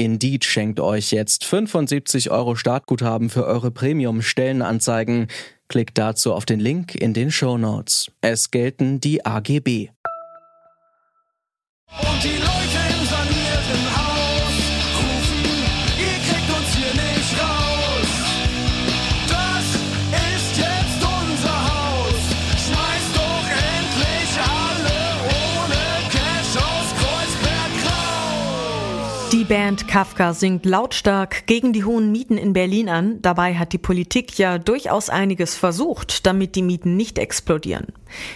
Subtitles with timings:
[0.00, 5.26] Indeed schenkt euch jetzt 75 Euro Startguthaben für eure Premium-Stellenanzeigen.
[5.68, 8.10] Klickt dazu auf den Link in den Show Notes.
[8.22, 9.90] Es gelten die AGB.
[12.00, 14.56] Und die Leute im sanierten Haus
[14.96, 15.44] rufen,
[15.98, 18.10] ihr kriegt uns hier nicht raus.
[19.28, 19.66] Das
[20.32, 22.22] ist jetzt unser Haus.
[22.56, 23.46] Schmeißt doch
[23.76, 29.30] endlich alle ohne Cash aus Kreuzberg raus.
[29.30, 33.22] Die Band Kafka singt lautstark gegen die hohen Mieten in Berlin an.
[33.22, 37.86] Dabei hat die Politik ja durchaus einiges versucht, damit die Mieten nicht explodieren.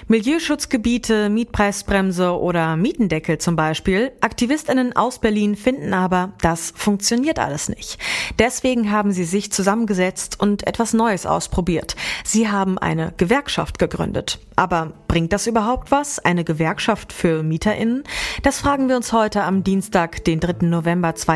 [0.08, 4.12] Milieuschutzgebiete, Mietpreisbremse oder Mietendeckel zum Beispiel.
[4.20, 7.98] Aktivistinnen aus Berlin finden aber, das funktioniert alles nicht.
[8.38, 11.96] Deswegen haben sie sich zusammengesetzt und etwas Neues ausprobiert.
[12.24, 14.38] Sie haben eine Gewerkschaft gegründet.
[14.56, 16.20] Aber bringt das überhaupt was?
[16.20, 18.04] Eine Gewerkschaft für MieterInnen?
[18.42, 20.66] Das fragen wir uns heute am Dienstag, den 3.
[20.66, 21.33] November 2020.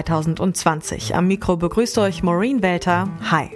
[1.14, 3.08] Am Mikro begrüßt euch Maureen Welter.
[3.30, 3.50] Hi.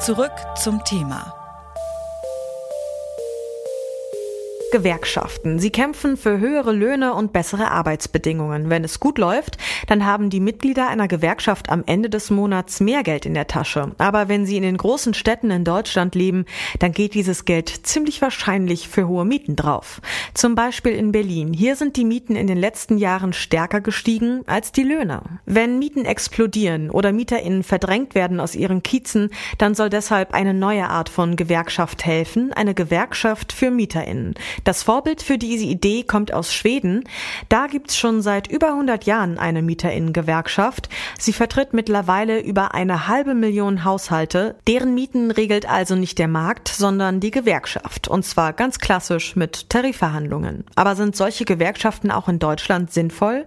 [0.00, 1.43] Zurück zum Thema.
[4.74, 5.60] Gewerkschaften.
[5.60, 8.70] Sie kämpfen für höhere Löhne und bessere Arbeitsbedingungen.
[8.70, 13.04] Wenn es gut läuft, dann haben die Mitglieder einer Gewerkschaft am Ende des Monats mehr
[13.04, 13.92] Geld in der Tasche.
[13.98, 16.44] Aber wenn sie in den großen Städten in Deutschland leben,
[16.80, 20.00] dann geht dieses Geld ziemlich wahrscheinlich für hohe Mieten drauf.
[20.34, 21.52] Zum Beispiel in Berlin.
[21.52, 25.22] Hier sind die Mieten in den letzten Jahren stärker gestiegen als die Löhne.
[25.46, 30.88] Wenn Mieten explodieren oder MieterInnen verdrängt werden aus ihren Kiezen, dann soll deshalb eine neue
[30.88, 34.34] Art von Gewerkschaft helfen, eine Gewerkschaft für MieterInnen.
[34.64, 37.04] Das Vorbild für diese Idee kommt aus Schweden.
[37.50, 40.88] Da gibt's schon seit über 100 Jahren eine Mieterinnengewerkschaft.
[41.18, 44.56] Sie vertritt mittlerweile über eine halbe Million Haushalte.
[44.66, 48.08] Deren Mieten regelt also nicht der Markt, sondern die Gewerkschaft.
[48.08, 50.64] Und zwar ganz klassisch mit Tarifverhandlungen.
[50.76, 53.44] Aber sind solche Gewerkschaften auch in Deutschland sinnvoll?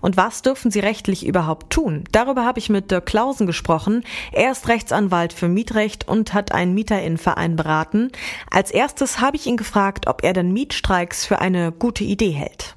[0.00, 2.02] Und was dürfen sie rechtlich überhaupt tun?
[2.10, 4.02] Darüber habe ich mit Dirk Klausen gesprochen.
[4.32, 8.10] Er ist Rechtsanwalt für Mietrecht und hat einen Mieterinnenverein beraten.
[8.50, 12.76] Als erstes habe ich ihn gefragt, ob er denn Mietstreiks für eine gute Idee hält.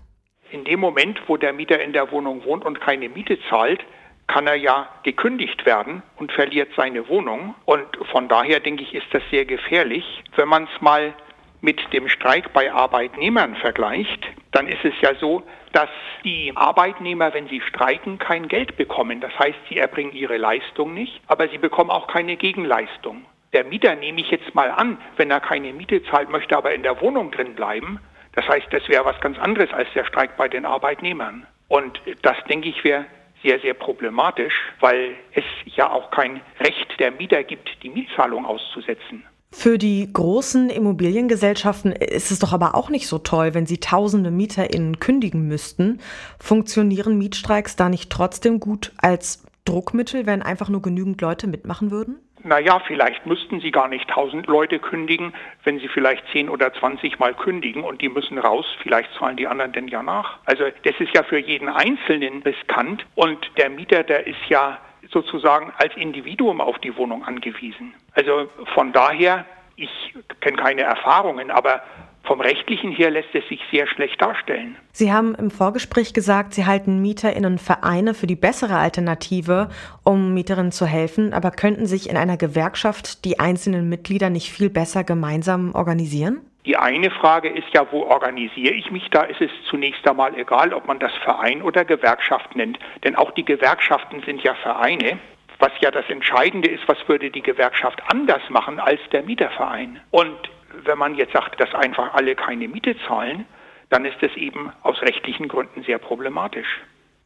[0.51, 3.79] In dem Moment, wo der Mieter in der Wohnung wohnt und keine Miete zahlt,
[4.28, 7.56] kann er ja gekündigt werden und verliert seine Wohnung.
[7.63, 10.03] Und von daher denke ich, ist das sehr gefährlich.
[10.35, 11.13] Wenn man es mal
[11.62, 15.90] mit dem Streik bei Arbeitnehmern vergleicht, dann ist es ja so, dass
[16.25, 19.22] die Arbeitnehmer, wenn sie streiken, kein Geld bekommen.
[19.22, 23.23] Das heißt, sie erbringen ihre Leistung nicht, aber sie bekommen auch keine Gegenleistung.
[23.54, 26.84] Der Mieter nehme ich jetzt mal an, wenn er keine Miete zahlt, möchte aber in
[26.84, 28.00] der Wohnung drin bleiben.
[28.34, 31.48] Das heißt, das wäre was ganz anderes als der Streik bei den Arbeitnehmern.
[31.68, 33.06] Und das, denke ich, wäre
[33.44, 39.24] sehr, sehr problematisch, weil es ja auch kein Recht der Mieter gibt, die Mietzahlung auszusetzen.
[39.52, 44.30] Für die großen Immobiliengesellschaften ist es doch aber auch nicht so toll, wenn sie tausende
[44.30, 46.02] MieterInnen kündigen müssten.
[46.40, 52.18] Funktionieren Mietstreiks da nicht trotzdem gut als Druckmittel, wenn einfach nur genügend Leute mitmachen würden?
[52.44, 55.34] Naja, vielleicht müssten Sie gar nicht 1000 Leute kündigen,
[55.64, 59.48] wenn Sie vielleicht 10 oder 20 Mal kündigen und die müssen raus, vielleicht zahlen die
[59.48, 60.38] anderen denn ja nach.
[60.46, 64.80] Also das ist ja für jeden Einzelnen riskant und der Mieter, der ist ja
[65.12, 67.94] sozusagen als Individuum auf die Wohnung angewiesen.
[68.14, 69.46] Also von daher,
[69.76, 71.82] ich kenne keine Erfahrungen, aber
[72.29, 74.78] vom rechtlichen her lässt es sich sehr schlecht darstellen.
[74.91, 79.69] Sie haben im Vorgespräch gesagt, Sie halten MieterInnenvereine für die bessere Alternative,
[80.03, 84.69] um Mieterinnen zu helfen, aber könnten sich in einer Gewerkschaft die einzelnen Mitglieder nicht viel
[84.69, 86.41] besser gemeinsam organisieren?
[86.67, 89.09] Die eine Frage ist ja, wo organisiere ich mich?
[89.09, 92.78] Da ist es zunächst einmal egal, ob man das Verein oder Gewerkschaft nennt.
[93.03, 95.17] Denn auch die Gewerkschaften sind ja Vereine.
[95.58, 99.99] Was ja das Entscheidende ist, was würde die Gewerkschaft anders machen als der Mieterverein?
[100.11, 100.37] Und
[100.86, 103.46] wenn man jetzt sagt, dass einfach alle keine Miete zahlen,
[103.90, 106.82] dann ist es eben aus rechtlichen Gründen sehr problematisch.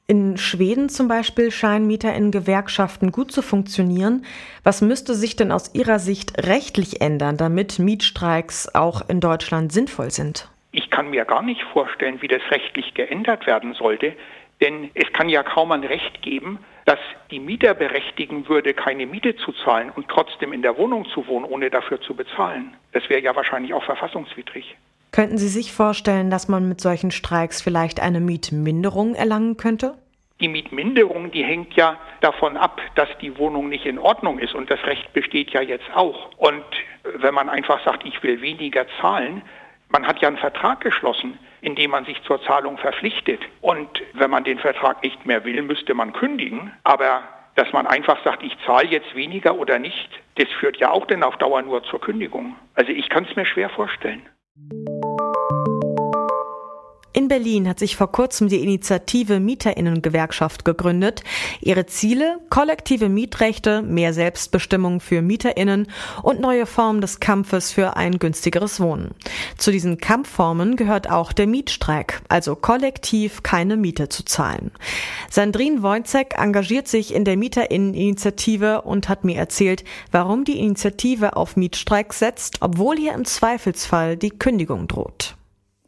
[0.06, 4.26] In Schweden zum Beispiel scheinen Mieter in Gewerkschaften gut zu funktionieren.
[4.64, 10.12] Was müsste sich denn aus Ihrer Sicht rechtlich ändern, damit Mietstreiks auch in Deutschland sinnvoll
[10.12, 10.50] sind?
[10.74, 14.14] Ich kann mir gar nicht vorstellen, wie das rechtlich geändert werden sollte,
[14.60, 17.00] denn es kann ja kaum ein Recht geben, das
[17.32, 21.46] die Mieter berechtigen würde, keine Miete zu zahlen und trotzdem in der Wohnung zu wohnen,
[21.46, 22.76] ohne dafür zu bezahlen.
[22.92, 24.76] Das wäre ja wahrscheinlich auch verfassungswidrig.
[25.12, 29.96] Könnten Sie sich vorstellen, dass man mit solchen Streiks vielleicht eine Mietminderung erlangen könnte?
[30.42, 34.56] Die Mietminderung, die hängt ja davon ab, dass die Wohnung nicht in Ordnung ist.
[34.56, 36.32] Und das Recht besteht ja jetzt auch.
[36.38, 36.66] Und
[37.04, 39.44] wenn man einfach sagt, ich will weniger zahlen,
[39.94, 43.40] man hat ja einen Vertrag geschlossen, in dem man sich zur Zahlung verpflichtet.
[43.62, 46.74] Und wenn man den Vertrag nicht mehr will, müsste man kündigen.
[46.84, 47.22] Aber
[47.56, 51.24] dass man einfach sagt, ich zahle jetzt weniger oder nicht, das führt ja auch dann
[51.24, 52.56] auf Dauer nur zur Kündigung.
[52.74, 54.28] Also ich kann es mir schwer vorstellen.
[57.16, 61.24] In Berlin hat sich vor kurzem die Initiative Mieterinnengewerkschaft gegründet.
[61.62, 62.40] Ihre Ziele?
[62.50, 65.86] Kollektive Mietrechte, mehr Selbstbestimmung für Mieterinnen
[66.24, 69.12] und neue Formen des Kampfes für ein günstigeres Wohnen.
[69.60, 74.72] Zu diesen Kampfformen gehört auch der Mietstreik, also kollektiv keine Miete zu zahlen.
[75.30, 81.58] Sandrine Wojcek engagiert sich in der Mieterinneninitiative und hat mir erzählt, warum die Initiative auf
[81.58, 85.36] Mietstreik setzt, obwohl hier im Zweifelsfall die Kündigung droht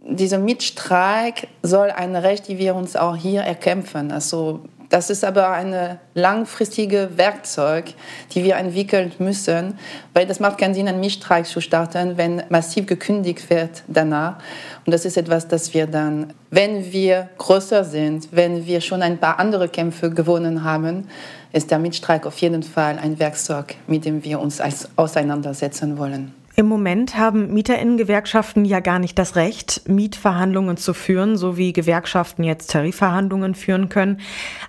[0.07, 4.11] dieser Mitstreik soll ein Recht, die wir uns auch hier erkämpfen.
[4.11, 7.93] Also das ist aber ein langfristiges Werkzeug,
[8.33, 9.79] die wir entwickeln müssen,
[10.13, 14.37] weil das macht keinen Sinn, einen Mietstreik zu starten, wenn massiv gekündigt wird danach.
[14.85, 19.17] Und das ist etwas, das wir dann, wenn wir größer sind, wenn wir schon ein
[19.17, 21.07] paar andere Kämpfe gewonnen haben,
[21.51, 24.61] ist der Mietstreik auf jeden Fall ein Werkzeug, mit dem wir uns
[24.95, 26.44] auseinandersetzen wollen.
[26.57, 32.45] Im Moment haben Mieterinnengewerkschaften ja gar nicht das Recht, Mietverhandlungen zu führen, so wie Gewerkschaften
[32.45, 34.21] jetzt Tarifverhandlungen führen können.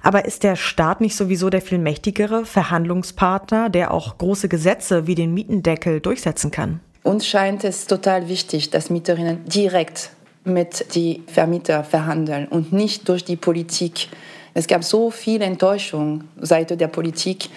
[0.03, 5.15] Aber ist der Staat nicht sowieso der viel mächtigere Verhandlungspartner, der auch große Gesetze wie
[5.15, 6.81] den Mietendeckel durchsetzen kann?
[7.05, 10.11] Uns scheint es total wichtig, dass Mieterinnen direkt
[10.43, 14.09] mit die Vermieter verhandeln und nicht durch die Politik.
[14.55, 17.49] Es gab so viel Enttäuschung seitens der Politik,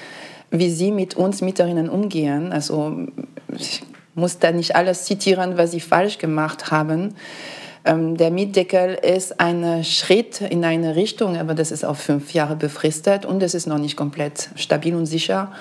[0.51, 2.51] wie sie mit uns Mieterinnen umgehen.
[2.51, 3.07] Also
[4.19, 7.15] muss da nicht alles zitieren, was sie falsch gemacht haben.
[7.85, 12.55] Ähm, der Mietdeckel ist ein Schritt in eine Richtung, aber das ist auf fünf Jahre
[12.55, 15.51] befristet und es ist noch nicht komplett stabil und sicher.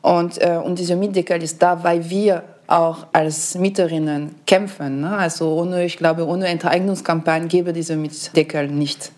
[0.00, 5.00] Und, äh, und dieser Mietdeckel ist da, weil wir auch als Mieterinnen kämpfen.
[5.00, 5.16] Ne?
[5.16, 9.12] Also ohne, ich glaube, ohne Enteignungskampagne gäbe dieser Mietdeckel nicht.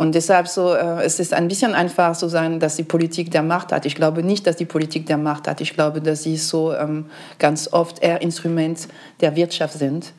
[0.00, 3.42] Und deshalb so, äh, es ist ein bisschen einfach zu sagen, dass die Politik der
[3.42, 3.84] Macht hat.
[3.84, 5.60] Ich glaube nicht, dass die Politik der Macht hat.
[5.60, 7.04] Ich glaube, dass sie so ähm,
[7.38, 8.88] ganz oft eher Instrument
[9.20, 10.14] der Wirtschaft sind.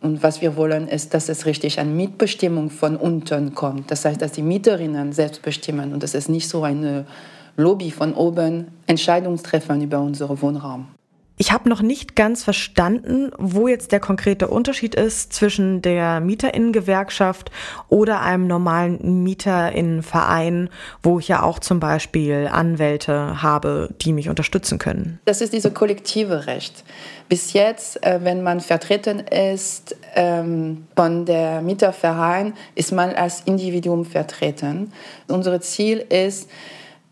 [0.00, 3.90] Und was wir wollen, ist, dass es richtig eine Mitbestimmung von unten kommt.
[3.90, 7.04] Das heißt, dass die Mieterinnen selbst bestimmen und dass es nicht so eine
[7.56, 10.86] Lobby von oben Entscheidungen treffen über unseren Wohnraum.
[11.36, 17.50] Ich habe noch nicht ganz verstanden, wo jetzt der konkrete Unterschied ist zwischen der Mieterinnengewerkschaft
[17.88, 20.70] oder einem normalen Mieterinnenverein,
[21.02, 25.18] wo ich ja auch zum Beispiel Anwälte habe, die mich unterstützen können.
[25.24, 26.84] Das ist dieses kollektive Recht.
[27.28, 34.04] Bis jetzt, äh, wenn man vertreten ist ähm, von der Mieterverein, ist man als Individuum
[34.04, 34.92] vertreten.
[35.26, 36.48] Unser Ziel ist,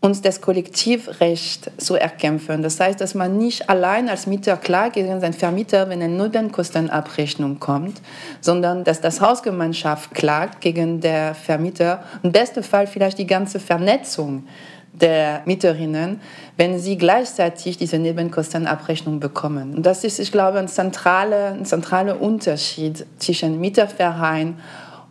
[0.03, 2.61] uns das Kollektivrecht zu erkämpfen.
[2.61, 7.57] Das heißt, dass man nicht allein als Mieter klagt gegen seinen Vermieter, wenn eine Nebenkostenabrechnung
[7.61, 8.01] kommt,
[8.41, 12.03] sondern dass das Hausgemeinschaft klagt gegen der Vermieter.
[12.21, 14.43] Im besten Fall vielleicht die ganze Vernetzung
[14.91, 16.19] der Mieterinnen,
[16.57, 19.73] wenn sie gleichzeitig diese Nebenkostenabrechnung bekommen.
[19.73, 24.57] Und das ist, ich glaube, ein zentraler, ein zentraler Unterschied zwischen Mieterverein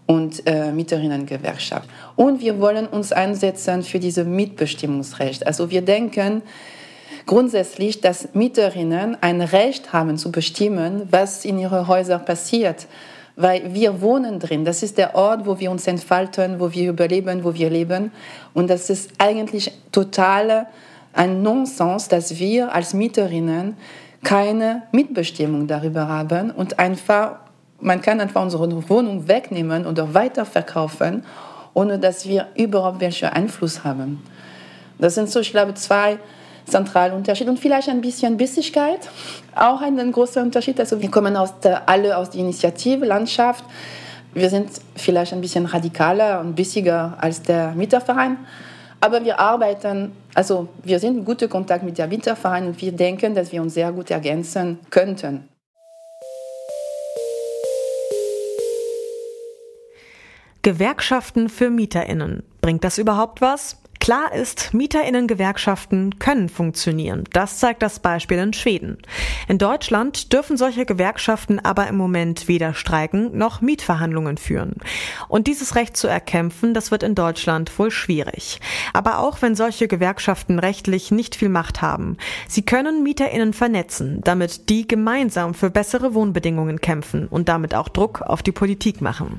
[0.07, 1.89] und äh, Mieterinnengewerkschaft.
[2.17, 5.47] Und wir wollen uns einsetzen für dieses Mitbestimmungsrecht.
[5.47, 6.43] Also wir denken
[7.27, 12.87] grundsätzlich, dass Mieterinnen ein Recht haben zu bestimmen, was in ihren Häusern passiert.
[13.35, 14.65] Weil wir wohnen drin.
[14.65, 18.13] Das ist der Ort, wo wir uns entfalten, wo wir überleben, wo wir leben.
[18.53, 20.67] Und das ist eigentlich total
[21.15, 23.77] ein Nonsens, dass wir als Mieterinnen
[24.23, 27.37] keine Mitbestimmung darüber haben und einfach
[27.83, 31.25] man kann einfach unsere Wohnung wegnehmen oder weiterverkaufen,
[31.75, 34.23] ohne dass wir überhaupt welchen Einfluss haben.
[34.99, 36.19] Das sind so, ich glaube, zwei
[36.65, 39.01] zentrale Unterschiede und vielleicht ein bisschen Bissigkeit,
[39.55, 40.79] auch ein großer Unterschied.
[40.79, 43.65] Also wir kommen aus der, alle aus der Initiative Landschaft.
[44.33, 48.39] Wir sind vielleicht ein bisschen radikaler und bissiger als der Mieterverein,
[49.01, 53.35] aber wir arbeiten, also wir sind in gutem Kontakt mit der Mieterverein und wir denken,
[53.35, 55.52] dass wir uns sehr gut ergänzen könnten.
[60.63, 62.45] Gewerkschaften für Mieterinnen.
[62.61, 63.82] Bringt das überhaupt was?
[64.03, 67.23] Klar ist, Mieterinnen-Gewerkschaften können funktionieren.
[67.33, 68.99] Das zeigt das Beispiel in Schweden.
[69.47, 74.75] In Deutschland dürfen solche Gewerkschaften aber im Moment weder streiken noch Mietverhandlungen führen.
[75.29, 78.61] Und dieses Recht zu erkämpfen, das wird in Deutschland wohl schwierig.
[78.93, 82.17] Aber auch wenn solche Gewerkschaften rechtlich nicht viel Macht haben,
[82.49, 88.21] sie können Mieterinnen vernetzen, damit die gemeinsam für bessere Wohnbedingungen kämpfen und damit auch Druck
[88.21, 89.39] auf die Politik machen.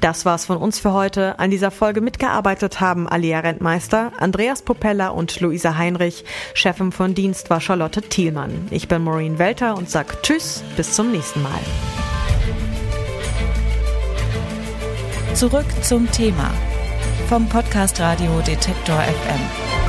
[0.00, 1.38] Das war's von uns für heute.
[1.38, 6.24] An dieser Folge mitgearbeitet haben Alia Rentmeister, Andreas Popella und Luisa Heinrich.
[6.54, 8.68] Chefin von Dienst war Charlotte Thielmann.
[8.70, 11.60] Ich bin Maureen Welter und sag Tschüss, bis zum nächsten Mal.
[15.34, 16.50] Zurück zum Thema
[17.28, 19.79] vom Podcast Radio Detektor FM.